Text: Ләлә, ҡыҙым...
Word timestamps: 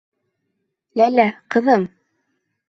Ләлә, 1.01 1.27
ҡыҙым... 1.57 1.87